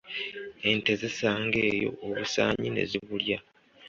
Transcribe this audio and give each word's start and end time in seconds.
Ente 0.69 0.91
zisanga 1.01 1.57
eyo 1.71 1.89
obusaanyi 2.05 2.69
ne 2.71 2.83
zibulya. 2.89 3.39